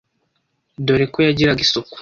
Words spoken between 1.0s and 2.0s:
ko yagiraga isuku